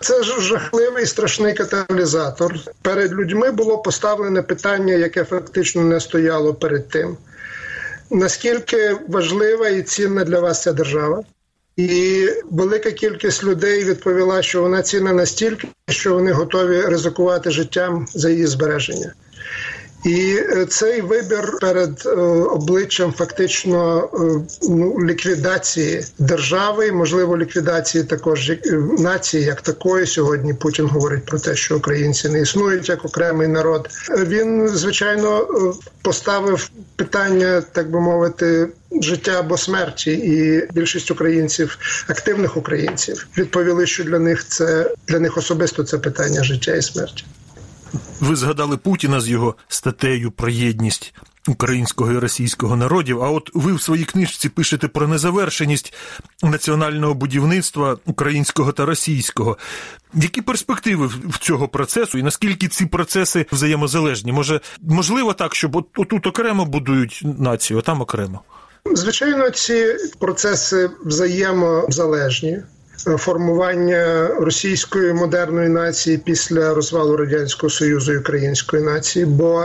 Це 0.00 0.22
жахливий 0.22 1.06
страшний 1.06 1.54
каталізатор. 1.54 2.54
Перед 2.82 3.12
людьми 3.12 3.50
було 3.50 3.78
поставлене 3.78 4.42
питання, 4.42 4.94
яке 4.94 5.24
фактично 5.24 5.82
не 5.82 6.00
стояло 6.00 6.54
перед 6.54 6.88
тим. 6.88 7.16
Наскільки 8.10 8.96
важлива 9.08 9.68
і 9.68 9.82
цінна 9.82 10.24
для 10.24 10.40
вас 10.40 10.62
ця 10.62 10.72
держава? 10.72 11.22
І 11.76 12.28
велика 12.50 12.90
кількість 12.90 13.44
людей 13.44 13.84
відповіла, 13.84 14.42
що 14.42 14.62
вона 14.62 14.82
цінна 14.82 15.12
настільки, 15.12 15.68
що 15.88 16.14
вони 16.14 16.32
готові 16.32 16.80
ризикувати 16.80 17.50
життям 17.50 18.06
за 18.14 18.30
її 18.30 18.46
збереження. 18.46 19.12
І 20.04 20.36
е, 20.38 20.66
цей 20.66 21.00
вибір 21.00 21.58
перед 21.60 22.02
е, 22.06 22.10
обличчям 22.50 23.12
фактично 23.12 24.08
е, 24.14 24.56
ну, 24.62 24.96
ліквідації 25.04 26.04
держави, 26.18 26.92
можливо, 26.92 27.38
ліквідації 27.38 28.04
також 28.04 28.52
нації, 28.98 29.44
як 29.44 29.60
такої. 29.60 30.06
Сьогодні 30.06 30.54
Путін 30.54 30.86
говорить 30.86 31.24
про 31.24 31.38
те, 31.38 31.56
що 31.56 31.76
українці 31.76 32.28
не 32.28 32.40
існують 32.40 32.88
як 32.88 33.04
окремий 33.04 33.48
народ. 33.48 33.88
Він 34.18 34.68
звичайно 34.68 35.46
поставив 36.02 36.70
питання, 36.96 37.62
так 37.72 37.90
би 37.90 38.00
мовити. 38.00 38.68
Життя 39.00 39.32
або 39.38 39.56
смерті, 39.56 40.12
і 40.12 40.68
більшість 40.72 41.10
українців, 41.10 41.78
активних 42.08 42.56
українців, 42.56 43.26
відповіли, 43.38 43.86
що 43.86 44.04
для 44.04 44.18
них 44.18 44.48
це 44.48 44.90
для 45.08 45.18
них 45.18 45.36
особисто 45.36 45.84
це 45.84 45.98
питання 45.98 46.44
життя 46.44 46.74
і 46.74 46.82
смерті. 46.82 47.24
Ви 48.20 48.36
згадали 48.36 48.76
Путіна 48.76 49.20
з 49.20 49.28
його 49.28 49.54
статтею 49.68 50.30
про 50.30 50.48
єдність 50.48 51.14
українського 51.48 52.12
і 52.12 52.18
російського 52.18 52.76
народів. 52.76 53.22
А 53.22 53.30
от 53.30 53.50
ви 53.54 53.72
в 53.72 53.82
своїй 53.82 54.04
книжці 54.04 54.48
пишете 54.48 54.88
про 54.88 55.08
незавершеність 55.08 55.94
національного 56.42 57.14
будівництва 57.14 57.96
українського 58.06 58.72
та 58.72 58.86
російського. 58.86 59.58
Які 60.14 60.42
перспективи 60.42 61.06
в 61.06 61.38
цього 61.38 61.68
процесу, 61.68 62.18
і 62.18 62.22
наскільки 62.22 62.68
ці 62.68 62.86
процеси 62.86 63.46
взаємозалежні? 63.52 64.32
Може, 64.32 64.60
можливо 64.80 65.32
так, 65.32 65.54
щоб 65.54 65.76
от, 65.76 65.86
отут 65.96 66.26
окремо 66.26 66.64
будують 66.64 67.22
націю, 67.38 67.78
а 67.78 67.82
там 67.82 68.00
окремо? 68.00 68.40
Звичайно, 68.92 69.50
ці 69.50 69.96
процеси 70.18 70.90
взаємозалежні 71.04 72.62
формування 73.04 74.28
російської 74.40 75.12
модерної 75.12 75.68
нації 75.68 76.18
після 76.18 76.74
розвалу 76.74 77.16
радянського 77.16 77.70
союзу 77.70 78.12
і 78.12 78.18
української 78.18 78.82
нації. 78.82 79.24
бо 79.24 79.64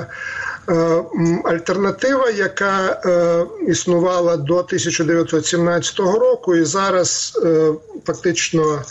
е, 0.70 1.04
Альтернатива, 1.44 2.30
яка 2.30 3.02
е, 3.06 3.46
існувала 3.72 4.38
до 4.38 4.56
1917 4.56 6.00
року, 6.00 6.56
і 6.56 6.64
зараз 6.64 7.40
е, 7.46 7.72
фактично 8.06 8.82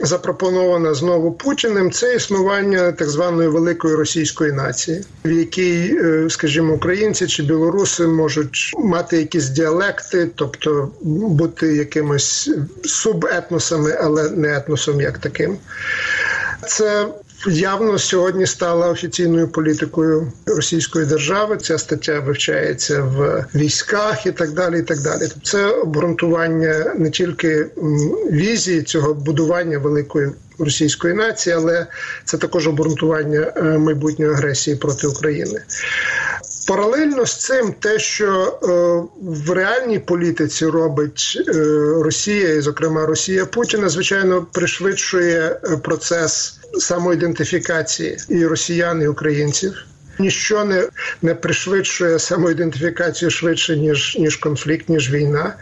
запропонована 0.00 0.94
знову 0.94 1.32
Путіним, 1.32 1.90
це 1.90 2.14
існування 2.14 2.92
так 2.92 3.08
званої 3.08 3.48
великої 3.48 3.94
російської 3.94 4.52
нації, 4.52 5.04
в 5.24 5.30
якій, 5.30 5.96
е, 6.02 6.30
скажімо, 6.30 6.74
українці 6.74 7.26
чи 7.26 7.42
білоруси 7.42 8.06
можуть 8.06 8.72
мати 8.78 9.16
якісь 9.16 9.48
діалекти, 9.48 10.30
тобто 10.34 10.90
бути 11.02 11.76
якимось 11.76 12.50
субетносами, 12.84 13.98
але 14.00 14.30
не 14.30 14.56
етносом 14.56 15.00
як 15.00 15.18
таким. 15.18 15.56
Це 16.66 17.06
явно 17.46 17.98
сьогодні 17.98 18.46
стала 18.46 18.88
офіційною 18.88 19.48
політикою 19.48 20.32
Російської 20.46 21.06
держави. 21.06 21.56
Ця 21.56 21.78
стаття 21.78 22.20
вивчається 22.20 23.02
в 23.02 23.46
військах 23.54 24.26
і 24.26 24.32
так 24.32 24.50
далі. 24.52 24.78
І 24.78 24.82
так 24.82 24.98
далі. 25.00 25.20
Тобто 25.20 25.40
це 25.42 25.66
обґрунтування 25.66 26.94
не 26.98 27.10
тільки 27.10 27.66
візії 28.30 28.82
цього 28.82 29.14
будування 29.14 29.78
великої 29.78 30.30
російської 30.58 31.14
нації, 31.14 31.56
але 31.56 31.86
це 32.24 32.38
також 32.38 32.68
обґрунтування 32.68 33.52
е, 33.56 33.62
майбутньої 33.62 34.32
агресії 34.32 34.76
проти 34.76 35.06
України. 35.06 35.60
Паралельно 36.66 37.26
з 37.26 37.36
цим, 37.36 37.72
те, 37.72 37.98
що 37.98 38.58
е, 38.62 38.66
в 39.22 39.50
реальній 39.50 39.98
політиці 39.98 40.66
робить 40.66 41.42
е, 41.48 41.52
Росія, 42.02 42.54
і 42.54 42.60
зокрема 42.60 43.06
Росія 43.06 43.46
Путіна, 43.46 43.88
звичайно, 43.88 44.46
пришвидшує 44.52 45.60
е, 45.64 45.76
процес 45.76 46.60
самоідентифікації 46.78 48.18
і 48.28 48.46
росіян, 48.46 49.02
і 49.02 49.06
українців. 49.06 49.86
Ніщо 50.18 50.64
не 50.64 50.88
не 51.22 51.34
пришвидшує 51.34 52.18
самоідентифікацію 52.18 53.30
швидше 53.30 53.76
ніж 53.76 54.16
ніж 54.20 54.36
конфлікт, 54.36 54.88
ніж 54.88 55.12
війна. 55.12 55.54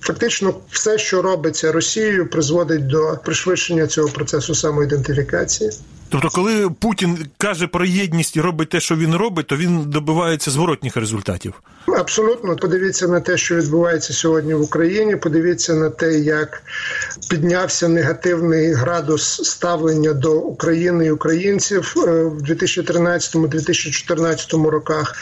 Фактично, 0.00 0.54
все, 0.70 0.98
що 0.98 1.22
робиться 1.22 1.72
Росією, 1.72 2.26
призводить 2.26 2.86
до 2.86 3.18
пришвидшення 3.24 3.86
цього 3.86 4.08
процесу 4.08 4.54
самоідентифікації. 4.54 5.70
Тобто, 6.12 6.30
коли 6.30 6.70
Путін 6.70 7.26
каже 7.38 7.66
про 7.66 7.84
єдність 7.84 8.36
і 8.36 8.40
робить 8.40 8.68
те, 8.68 8.80
що 8.80 8.96
він 8.96 9.14
робить, 9.14 9.46
то 9.46 9.56
він 9.56 9.90
добивається 9.90 10.50
зворотніх 10.50 10.96
результатів. 10.96 11.54
Абсолютно, 11.86 12.56
подивіться 12.56 13.08
на 13.08 13.20
те, 13.20 13.36
що 13.36 13.56
відбувається 13.56 14.12
сьогодні 14.12 14.54
в 14.54 14.60
Україні. 14.60 15.16
Подивіться 15.16 15.74
на 15.74 15.90
те, 15.90 16.18
як 16.18 16.62
піднявся 17.30 17.88
негативний 17.88 18.72
градус 18.72 19.40
ставлення 19.44 20.12
до 20.12 20.38
України 20.38 21.06
і 21.06 21.10
українців 21.10 21.94
е, 21.96 22.00
в 22.24 22.42
2013-2014 22.42 24.66
роках. 24.66 25.14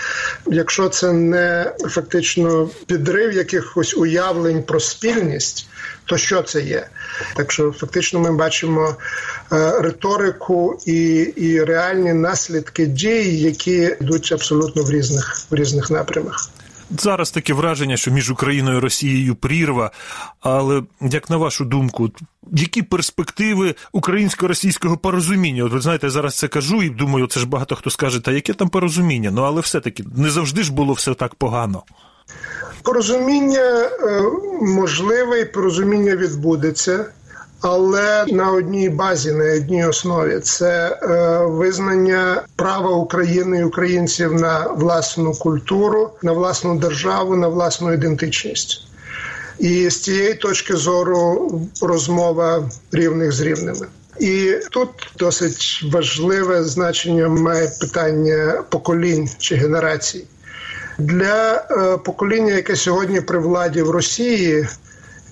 Якщо 0.47 0.89
це 0.89 1.13
не 1.13 1.73
фактично 1.89 2.71
підрив 2.87 3.33
якихось 3.33 3.97
уявлень 3.97 4.63
про 4.63 4.81
спільність 4.81 5.67
то 6.11 6.17
що 6.17 6.43
це 6.43 6.61
є? 6.61 6.87
Так 7.37 7.53
що 7.53 7.73
фактично 7.73 8.21
ми 8.21 8.33
бачимо 8.33 8.97
е, 9.53 9.81
риторику 9.81 10.80
і 10.87 11.13
і 11.37 11.65
реальні 11.65 12.13
наслідки 12.13 12.87
дій, 12.87 13.39
які 13.39 13.97
йдуть 14.01 14.33
абсолютно 14.33 14.83
в 14.83 14.91
різних 14.91 15.47
в 15.51 15.55
різних 15.55 15.91
напрямах. 15.91 16.51
Зараз 16.99 17.31
таке 17.31 17.53
враження, 17.55 17.97
що 17.97 18.11
між 18.11 18.31
Україною 18.31 18.77
і 18.77 18.81
Росією 18.81 19.35
прірва. 19.35 19.91
Але 20.41 20.83
як 21.01 21.31
на 21.31 21.37
вашу 21.37 21.65
думку, 21.65 22.11
які 22.53 22.83
перспективи 22.83 23.75
українсько-російського 23.93 24.97
порозуміння? 24.97 25.65
От 25.65 25.73
ви 25.73 25.81
знаєте, 25.81 26.11
зараз 26.11 26.39
це 26.39 26.49
кажу 26.49 26.83
і 26.83 26.91
думаю, 26.91 27.27
це 27.27 27.41
ж 27.41 27.47
багато 27.47 27.77
хто 27.77 27.91
скаже, 27.91 28.21
та 28.21 28.33
яке 28.33 28.55
там 28.55 28.69
порозуміння? 28.69 29.31
Ну 29.31 29.43
але 29.43 29.61
все-таки 29.61 30.05
не 30.17 30.31
завжди 30.31 30.63
ж 30.63 30.73
було 30.73 30.93
все 30.93 31.15
так 31.15 31.35
погано. 31.35 31.83
Порозуміння 32.83 33.61
е, 33.61 34.23
можливе 34.63 35.41
і 35.41 35.45
порозуміння 35.45 36.17
відбудеться 36.17 37.07
але 37.61 38.25
на 38.29 38.53
одній 38.53 38.89
базі, 38.89 39.33
на 39.33 39.55
одній 39.55 39.87
основі 39.87 40.41
це 40.41 40.99
е, 41.03 41.39
визнання 41.47 42.43
права 42.57 42.91
України 42.91 43.59
і 43.59 43.65
українців 43.65 44.35
на 44.35 44.67
власну 44.67 45.33
культуру, 45.33 46.11
на 46.23 46.33
власну 46.33 46.79
державу, 46.79 47.37
на 47.37 47.49
власну 47.49 47.93
ідентичність. 47.93 48.87
І 49.59 49.91
з 49.91 50.01
цієї 50.01 50.35
точки 50.35 50.77
зору 50.77 51.51
розмова 51.83 52.71
рівних 52.93 53.33
з 53.33 53.41
рівними. 53.41 53.87
І 54.21 54.55
тут 54.71 54.89
досить 55.19 55.85
важливе 55.93 56.65
значення 56.65 57.29
має 57.29 57.73
питання 57.81 58.65
поколінь 58.71 59.29
чи 59.39 59.55
генерацій 59.55 60.25
для 60.99 61.55
е, 61.71 61.97
покоління, 61.97 62.53
яке 62.53 62.77
сьогодні 62.77 63.21
при 63.21 63.39
владі 63.39 63.83
в 63.83 63.91
Росії 63.91 64.67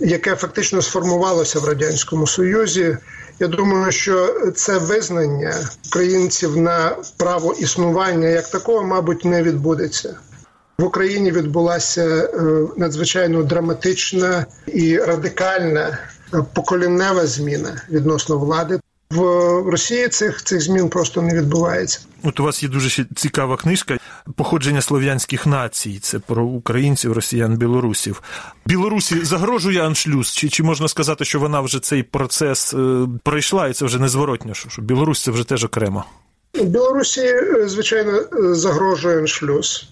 яке 0.00 0.34
фактично 0.36 0.82
сформувалося 0.82 1.60
в 1.60 1.64
радянському 1.64 2.26
союзі. 2.26 2.96
Я 3.40 3.48
думаю, 3.48 3.92
що 3.92 4.34
це 4.56 4.78
визнання 4.78 5.54
українців 5.88 6.56
на 6.56 6.96
право 7.16 7.52
існування 7.52 8.28
як 8.28 8.48
такого, 8.48 8.84
мабуть, 8.84 9.24
не 9.24 9.42
відбудеться. 9.42 10.16
В 10.78 10.84
Україні 10.84 11.32
відбулася 11.32 12.04
е, 12.04 12.28
надзвичайно 12.76 13.42
драматична 13.42 14.46
і 14.66 14.98
радикальна 14.98 15.98
поколіннева 16.54 17.26
зміна 17.26 17.82
відносно 17.90 18.38
влади. 18.38 18.80
В 19.10 19.70
Росії 19.70 20.08
цих 20.08 20.44
цих 20.44 20.60
змін 20.60 20.88
просто 20.88 21.22
не 21.22 21.34
відбувається. 21.34 22.00
От 22.22 22.40
у 22.40 22.44
вас 22.44 22.62
є 22.62 22.68
дуже 22.68 23.06
цікава 23.16 23.56
книжка 23.56 23.98
походження 24.36 24.82
слов'янських 24.82 25.46
націй. 25.46 25.98
Це 26.02 26.18
про 26.18 26.44
українців, 26.44 27.12
росіян, 27.12 27.56
білорусів. 27.56 28.22
Білорусі 28.66 29.24
загрожує 29.24 29.82
аншлюз? 29.82 30.32
Чи 30.32 30.48
чи 30.48 30.62
можна 30.62 30.88
сказати, 30.88 31.24
що 31.24 31.40
вона 31.40 31.60
вже 31.60 31.80
цей 31.80 32.02
процес 32.02 32.74
е, 32.74 33.06
пройшла, 33.22 33.68
і 33.68 33.72
це 33.72 33.84
вже 33.84 33.98
незворотньо? 33.98 34.54
Що 34.54 34.82
Білорусь 34.82 35.22
це 35.22 35.30
вже 35.30 35.44
теж 35.44 35.64
окремо? 35.64 36.04
Білорусі, 36.54 37.20
е, 37.20 37.68
звичайно, 37.68 38.22
загрожує 38.54 39.18
аншлюз. 39.18 39.88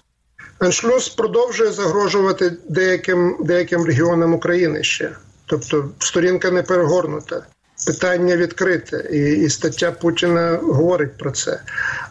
Аншлюз 0.59 1.09
продовжує 1.09 1.71
загрожувати 1.71 2.57
деяким 2.69 3.37
деяким 3.39 3.85
регіонам 3.85 4.33
України 4.33 4.83
ще. 4.83 5.11
Тобто 5.45 5.89
сторінка 5.99 6.51
не 6.51 6.63
перегорнута 6.63 7.45
питання 7.87 8.35
відкрите, 8.37 9.05
і 9.11 9.19
і 9.45 9.49
стаття 9.49 9.91
Путіна 9.91 10.59
говорить 10.61 11.17
про 11.17 11.31
це. 11.31 11.59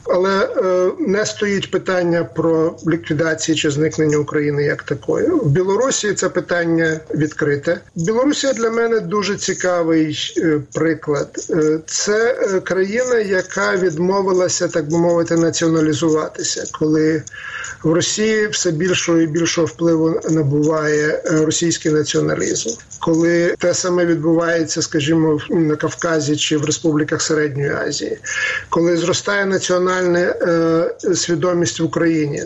Але 0.05 0.49
е, 0.57 0.91
не 0.99 1.27
стоїть 1.27 1.71
питання 1.71 2.25
про 2.25 2.77
ліквідацію 2.89 3.57
чи 3.57 3.71
зникнення 3.71 4.19
України 4.19 4.65
як 4.65 4.83
такої. 4.83 5.29
В 5.29 5.47
Білорусі 5.47 6.15
це 6.15 6.29
питання 6.29 7.01
відкрите. 7.15 7.81
Білорусія 7.95 8.53
для 8.53 8.71
мене 8.71 9.01
дуже 9.01 9.37
цікавий 9.37 10.35
е, 10.37 10.61
приклад. 10.75 11.29
Е, 11.51 11.79
це 11.87 12.39
е, 12.41 12.61
країна, 12.61 13.19
яка 13.19 13.77
відмовилася, 13.77 14.69
так 14.69 14.89
би 14.89 14.99
мовити, 14.99 15.37
націоналізуватися, 15.37 16.65
коли 16.79 17.23
в 17.83 17.93
Росії 17.93 18.49
все 18.49 18.71
більшого 18.71 19.19
і 19.19 19.27
більшого 19.27 19.67
впливу 19.67 20.21
набуває 20.31 21.23
е, 21.25 21.45
російський 21.45 21.93
націоналізм, 21.93 22.71
коли 23.01 23.55
те 23.59 23.75
саме 23.75 24.07
відбувається, 24.07 24.83
скажімо, 24.83 25.39
на 25.67 25.77
Кавказі 25.77 26.37
чи 26.37 26.57
в 26.57 26.65
республіках 26.65 27.23
Середньої 27.23 27.71
Азії, 27.71 28.19
коли 28.69 28.97
зростає 28.97 29.47
національна 29.47 30.19
е, 30.19 31.15
свідомість 31.15 31.81
в 31.81 31.85
Україні. 31.85 32.43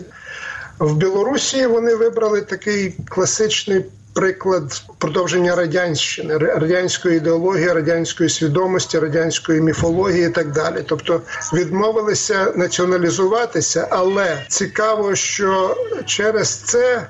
В 0.79 0.95
Білорусі 0.95 1.65
вони 1.65 1.95
вибрали 1.95 2.41
такий 2.41 2.95
класичний 3.09 3.85
приклад 4.13 4.83
продовження 4.97 5.55
радянщини, 5.55 6.37
радянської 6.37 7.17
ідеології, 7.17 7.67
радянської 7.67 8.29
свідомості, 8.29 8.99
радянської 8.99 9.61
міфології 9.61 10.25
і 10.25 10.29
так 10.29 10.51
далі. 10.51 10.83
Тобто 10.87 11.21
відмовилися 11.53 12.53
націоналізуватися, 12.55 13.87
але 13.89 14.45
цікаво, 14.47 15.15
що 15.15 15.77
через 16.05 16.49
це. 16.49 17.07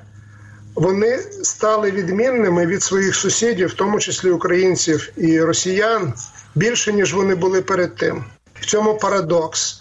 Вони 0.76 1.18
стали 1.44 1.92
відмінними 1.92 2.66
від 2.66 2.84
своїх 2.84 3.16
сусідів, 3.16 3.68
в 3.68 3.74
тому 3.74 4.00
числі 4.00 4.30
українців 4.30 5.10
і 5.18 5.42
росіян, 5.42 6.14
більше 6.56 6.94
ніж 6.94 7.14
вони 7.14 7.36
були 7.36 7.62
перед 7.62 7.96
тим. 7.96 8.24
В 8.54 8.66
цьому 8.66 8.98
парадокс. 8.98 9.81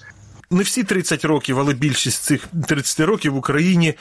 Не 0.53 0.63
всі 0.63 0.85
30 0.85 1.25
років, 1.25 1.59
але 1.59 1.75
більшість 1.75 2.23
цих 2.23 2.49
30 2.69 3.01
років 3.01 3.33
в 3.33 3.37
Україні 3.37 3.95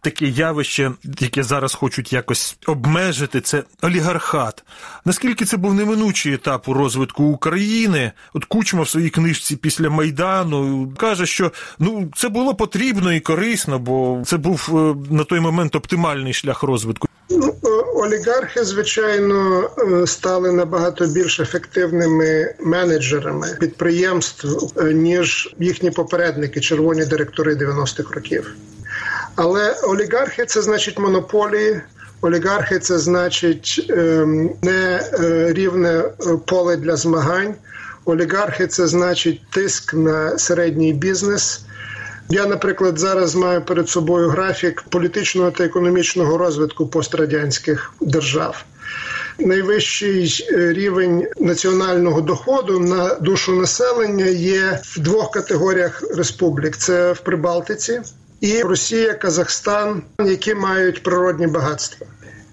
таке 0.00 0.26
явище, 0.26 0.92
яке 1.20 1.42
зараз 1.42 1.74
хочуть 1.74 2.12
якось 2.12 2.56
обмежити, 2.66 3.40
це 3.40 3.62
олігархат. 3.82 4.64
Наскільки 5.04 5.44
це 5.44 5.56
був 5.56 5.74
неминучий 5.74 6.34
етап 6.34 6.68
у 6.68 6.74
розвитку 6.74 7.24
України? 7.24 8.12
От 8.34 8.44
Кучма 8.44 8.82
в 8.82 8.88
своїй 8.88 9.10
книжці 9.10 9.56
після 9.56 9.90
Майдану 9.90 10.92
каже, 10.96 11.26
що 11.26 11.52
ну 11.78 12.10
це 12.16 12.28
було 12.28 12.54
потрібно 12.54 13.12
і 13.12 13.20
корисно, 13.20 13.78
бо 13.78 14.22
це 14.26 14.36
був 14.36 14.68
е, 14.72 15.14
на 15.14 15.24
той 15.24 15.40
момент 15.40 15.76
оптимальний 15.76 16.32
шлях 16.32 16.62
розвитку. 16.62 17.08
Ну, 17.36 17.54
е, 17.64 17.68
олігархи, 17.94 18.64
звичайно, 18.64 19.70
е, 19.78 20.06
стали 20.06 20.52
набагато 20.52 21.06
більш 21.06 21.40
ефективними 21.40 22.54
менеджерами 22.60 23.56
підприємств 23.60 24.46
ніж 24.92 25.54
їхні 25.58 25.90
попередники, 25.90 26.60
червоні 26.60 27.04
директори 27.04 27.54
90-х 27.54 28.14
років. 28.14 28.54
Але 29.36 29.74
олігархи 29.82 30.44
це 30.44 30.62
значить 30.62 30.98
монополії. 30.98 31.80
Олігархи 32.20 32.78
це 32.78 32.98
значить 32.98 33.86
ем, 33.90 34.50
не 34.62 35.00
е, 35.20 35.52
рівне 35.52 35.90
е, 35.90 36.12
поле 36.46 36.76
для 36.76 36.96
змагань. 36.96 37.54
Олігархи 38.04 38.66
це 38.66 38.86
значить 38.86 39.40
тиск 39.50 39.94
на 39.94 40.38
середній 40.38 40.92
бізнес. 40.92 41.64
Я, 42.32 42.46
наприклад, 42.46 42.98
зараз 42.98 43.34
маю 43.34 43.62
перед 43.62 43.88
собою 43.88 44.28
графік 44.28 44.84
політичного 44.88 45.50
та 45.50 45.64
економічного 45.64 46.38
розвитку 46.38 46.86
пострадянських 46.86 47.94
держав. 48.00 48.64
Найвищий 49.38 50.46
е, 50.52 50.72
рівень 50.72 51.26
національного 51.40 52.20
доходу 52.20 52.80
на 52.80 53.14
душу 53.14 53.52
населення 53.52 54.24
є 54.24 54.80
в 54.82 54.98
двох 54.98 55.30
категоріях 55.30 56.02
республік: 56.16 56.76
це 56.76 57.12
в 57.12 57.20
Прибалтиці 57.20 58.00
і 58.40 58.62
Росія, 58.62 59.14
Казахстан, 59.14 60.02
які 60.24 60.54
мають 60.54 61.02
природні 61.02 61.46
багатства. 61.46 62.06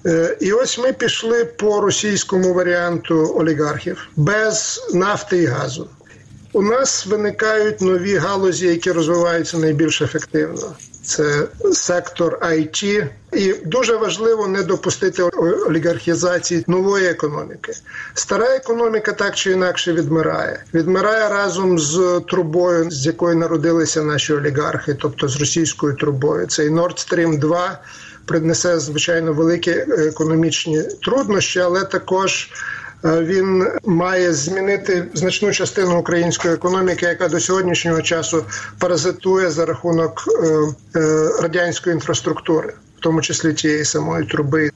Е, 0.05 0.37
і 0.39 0.51
ось 0.51 0.79
ми 0.79 0.93
пішли 0.93 1.45
по 1.45 1.81
російському 1.81 2.53
варіанту 2.53 3.35
олігархів 3.35 4.07
без 4.15 4.81
нафти 4.93 5.37
і 5.37 5.45
газу. 5.45 5.89
У 6.53 6.61
нас 6.61 7.05
виникають 7.05 7.81
нові 7.81 8.15
галузі, 8.15 8.67
які 8.67 8.91
розвиваються 8.91 9.57
найбільш 9.57 10.01
ефективно 10.01 10.75
це 11.09 11.47
сектор 11.73 12.39
IT. 12.41 13.07
і 13.33 13.53
дуже 13.65 13.95
важливо 13.95 14.47
не 14.47 14.63
допустити 14.63 15.23
олігархізації 15.67 16.63
нової 16.67 17.05
економіки. 17.05 17.73
Стара 18.13 18.55
економіка 18.55 19.11
так 19.11 19.35
чи 19.35 19.51
інакше 19.51 19.93
відмирає. 19.93 20.63
Відмирає 20.73 21.29
разом 21.29 21.79
з 21.79 22.21
трубою, 22.29 22.91
з 22.91 23.05
якої 23.05 23.35
народилися 23.35 24.03
наші 24.03 24.33
олігархи, 24.33 24.93
тобто 24.93 25.27
з 25.27 25.39
російською 25.39 25.95
трубою. 25.95 26.47
Цей 26.47 26.69
Nord 26.69 27.09
Stream 27.09 27.39
2 27.39 27.79
принесе 28.25 28.79
звичайно 28.79 29.33
великі 29.33 29.71
економічні 29.97 30.83
труднощі, 31.01 31.59
але 31.59 31.83
також 31.83 32.49
він 33.03 33.67
має 33.85 34.33
змінити 34.33 35.07
значну 35.13 35.51
частину 35.51 35.99
української 35.99 36.53
економіки, 36.53 37.05
яка 37.05 37.27
до 37.27 37.39
сьогоднішнього 37.39 38.01
часу 38.01 38.45
паразитує 38.79 39.51
за 39.51 39.65
рахунок 39.65 40.23
е, 40.27 40.99
е, 40.99 41.29
радянської 41.41 41.93
інфраструктури, 41.93 42.73
в 42.97 42.99
тому 42.99 43.21
числі 43.21 43.53
тієї 43.53 43.85
самої 43.85 44.25
труби. 44.25 44.69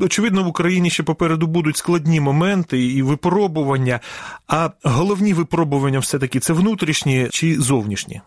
Очевидно, 0.00 0.44
в 0.44 0.46
Україні 0.46 0.90
ще 0.90 1.02
попереду 1.02 1.46
будуть 1.46 1.76
складні 1.76 2.20
моменти 2.20 2.86
і 2.86 3.02
випробування. 3.02 4.00
А 4.46 4.70
головні 4.82 5.34
випробування 5.34 5.98
все 5.98 6.18
таки 6.18 6.40
це 6.40 6.52
внутрішні 6.52 7.28
чи 7.30 7.60
зовнішні? 7.60 8.20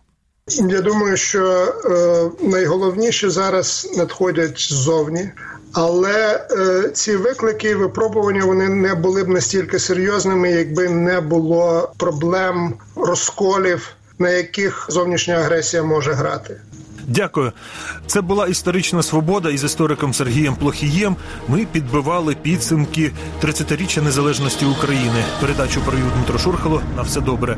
Я 0.47 0.81
думаю, 0.81 1.17
що 1.17 1.73
е, 1.85 2.47
найголовніше 2.47 3.29
зараз 3.29 3.93
надходять 3.97 4.59
ззовні. 4.59 5.31
Але 5.75 6.47
е, 6.51 6.89
ці 6.93 7.15
виклики 7.15 7.69
і 7.69 7.75
випробування 7.75 8.45
вони 8.45 8.69
не 8.69 8.95
були 8.95 9.23
б 9.23 9.29
настільки 9.29 9.79
серйозними, 9.79 10.51
якби 10.51 10.89
не 10.89 11.21
було 11.21 11.91
проблем 11.97 12.73
розколів, 12.95 13.89
на 14.19 14.29
яких 14.29 14.85
зовнішня 14.89 15.33
агресія 15.33 15.83
може 15.83 16.13
грати. 16.13 16.57
Дякую. 17.07 17.51
Це 18.07 18.21
була 18.21 18.47
історична 18.47 19.03
свобода 19.03 19.49
із 19.49 19.63
істориком 19.63 20.13
Сергієм 20.13 20.55
Плохієм. 20.55 21.15
Ми 21.47 21.67
підбивали 21.71 22.35
підсумки 22.35 23.11
30-річчя 23.43 24.01
незалежності 24.01 24.65
України. 24.65 25.23
Передачу 25.41 25.81
провів 25.81 26.11
Дмитро 26.15 26.39
Шурхало. 26.39 26.81
На 26.95 27.01
все 27.01 27.21
добре. 27.21 27.57